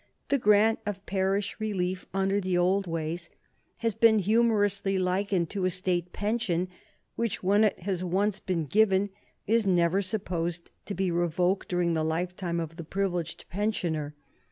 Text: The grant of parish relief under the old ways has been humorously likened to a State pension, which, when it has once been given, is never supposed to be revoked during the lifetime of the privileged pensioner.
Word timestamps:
The 0.29 0.39
grant 0.39 0.79
of 0.83 1.05
parish 1.05 1.55
relief 1.59 2.07
under 2.11 2.41
the 2.41 2.57
old 2.57 2.87
ways 2.87 3.29
has 3.77 3.93
been 3.93 4.17
humorously 4.17 4.97
likened 4.97 5.51
to 5.51 5.65
a 5.65 5.69
State 5.69 6.11
pension, 6.11 6.69
which, 7.15 7.43
when 7.43 7.63
it 7.63 7.81
has 7.81 8.03
once 8.03 8.39
been 8.39 8.65
given, 8.65 9.11
is 9.45 9.67
never 9.67 10.01
supposed 10.01 10.71
to 10.87 10.95
be 10.95 11.11
revoked 11.11 11.67
during 11.69 11.93
the 11.93 12.03
lifetime 12.03 12.59
of 12.59 12.77
the 12.77 12.83
privileged 12.83 13.47
pensioner. 13.51 14.15